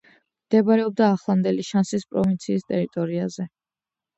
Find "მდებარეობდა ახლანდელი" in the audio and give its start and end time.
0.45-1.65